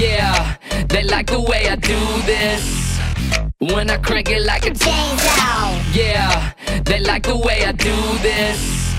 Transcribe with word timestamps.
Yeah, 0.00 0.56
they 0.88 1.02
like 1.02 1.26
the 1.26 1.42
way 1.42 1.68
I 1.68 1.76
do 1.76 2.00
this. 2.24 2.98
When 3.58 3.90
I 3.90 3.98
crank 3.98 4.30
it 4.30 4.40
like 4.46 4.64
a 4.64 4.70
chainsaw. 4.70 5.94
Yeah, 5.94 6.54
they 6.86 7.00
like 7.00 7.24
the 7.24 7.36
way 7.36 7.66
I 7.66 7.72
do 7.72 7.94
this. 8.22 8.94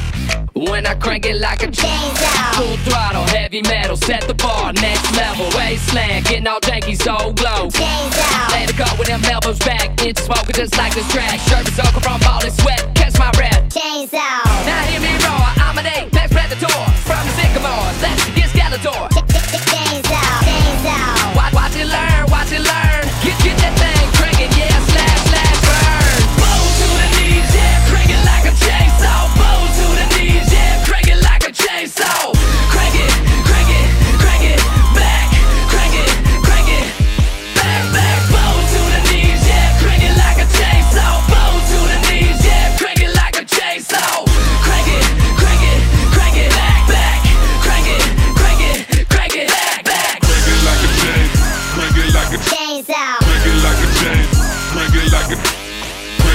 When 0.54 0.86
I 0.86 0.94
crank 0.94 1.26
it 1.26 1.38
like 1.38 1.64
a 1.64 1.70
chainsaw. 1.70 2.54
Full 2.54 2.78
throttle, 2.86 3.24
heavy 3.24 3.64
metal, 3.64 3.98
set 3.98 4.28
the 4.28 4.36
bar, 4.36 4.74
next 4.74 5.12
level. 5.18 5.50
Wasteland, 5.58 6.25
getting 6.25 6.45
all 6.45 6.59
janky, 6.61 6.95
so 6.95 7.33
glow. 7.33 7.70
Chainsaw. 7.70 8.52
Lay 8.52 8.68
the 8.68 8.73
car 8.73 8.95
with 8.99 9.07
them 9.07 9.25
elbows 9.25 9.57
back, 9.57 10.05
into 10.05 10.21
smoking 10.21 10.54
just 10.54 10.77
like 10.77 10.93
this 10.93 11.11
track. 11.11 11.39
Shirt 11.49 11.68
is 11.68 11.75
soaking 11.75 12.02
from 12.02 12.21
all 12.29 12.41
this 12.41 12.55
sweat, 12.57 12.93
catch 12.93 13.18
my 13.18 13.31
breath. 13.31 13.73
Chainsaw. 13.73 14.45
Now 14.70 14.83
hear 14.86 15.02
me 15.02 15.21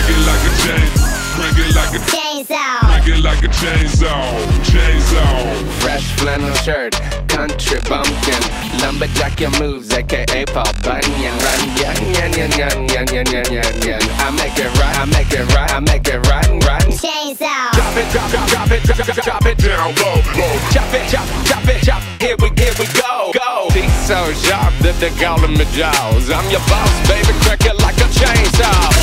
crank 0.07 0.19
it 0.19 0.27
like 0.27 0.45
a 0.47 0.53
chain, 0.63 0.89
crank 1.35 1.59
it 1.59 1.75
like 1.75 1.95
a 1.95 2.03
Chainsaw. 2.07 2.79
crank 2.81 3.09
it 3.09 3.25
like 3.25 3.43
a 3.43 3.49
chainsaw, 3.49 4.23
chainsaw. 4.63 5.67
Fresh 5.83 6.13
flannel 6.17 6.55
shirt, 6.55 6.95
country 7.29 7.81
bumpkin, 7.89 8.39
lumberjack 8.83 9.41
your 9.41 9.51
moves, 9.59 9.93
aka 9.93 10.45
Paul 10.47 10.71
Bunyan. 10.83 11.35
Run, 11.43 11.63
yan, 11.83 11.99
yan, 12.15 12.33
yan, 12.39 12.51
yan, 12.55 12.89
yan, 12.89 13.07
yan, 13.11 13.27
yan, 13.27 13.47
yan, 13.51 13.83
yan. 13.83 14.03
I 14.23 14.31
make 14.31 14.59
it 14.59 14.71
right, 14.79 14.97
I 14.97 15.05
make 15.07 15.33
it 15.33 15.47
right, 15.55 15.71
I 15.73 15.81
make 15.81 16.07
it 16.07 16.23
run, 16.29 16.61
run. 16.61 16.87
Chainsaw. 16.95 17.73
Drop 17.75 17.97
it, 17.97 18.07
drop, 18.13 18.31
drop, 18.31 18.49
drop 18.49 18.71
it, 18.71 18.83
drop, 18.85 18.99
drop, 18.99 19.25
drop 19.25 19.47
it 19.47 19.59
Down 19.59 19.95
low, 19.97 20.23
low. 20.39 20.55
Chop 20.71 20.95
it, 20.95 21.11
chop, 21.11 21.27
chop 21.47 21.67
it, 21.67 21.83
chop. 21.83 22.03
Here 22.21 22.37
we, 22.39 22.49
here 22.55 22.75
we 22.79 22.87
go, 22.95 23.33
go. 23.35 23.67
Teeth 23.71 23.91
so 24.07 24.33
sharp 24.47 24.73
that 24.87 24.95
they 25.01 25.11
call 25.19 25.41
them 25.41 25.55
my 25.55 25.67
jaws. 25.75 26.31
I'm 26.31 26.47
your 26.51 26.63
boss, 26.71 26.95
baby, 27.11 27.35
crack 27.43 27.67
it 27.67 27.75
like 27.83 27.99
a 27.99 28.07
chainsaw. 28.15 28.71
Chainsaw. 28.71 28.96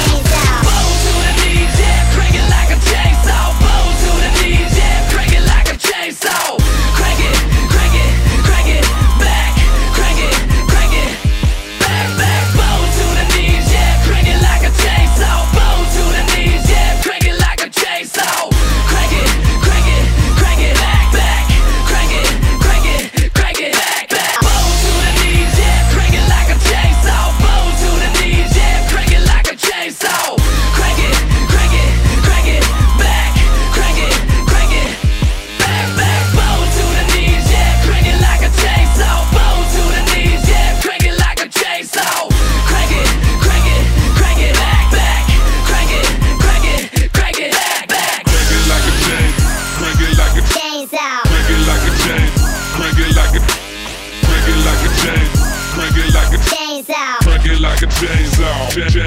J's 58.00 58.40
out, 58.40 58.72
Crank 58.74 58.96
it 58.96 59.06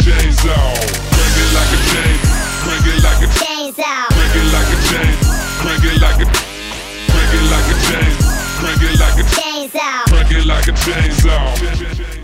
like 1.54 1.72
a 1.72 1.80
J, 1.90 1.94
crank 2.62 2.86
it 2.86 3.02
like 3.02 3.22
a 3.22 3.28
chainsaw. 3.38 4.08
Crank 4.08 4.34
it 4.36 4.46
like 4.52 4.70
a 4.70 4.78
chainsaw, 4.88 5.60
crank 5.60 5.84
it 5.84 6.00
like 6.00 6.20
a 6.20 6.26
J's. 7.86 8.16
Crank 8.58 10.30
it 10.32 10.46
like 10.46 10.66
a 10.68 10.72
J's. 10.72 12.15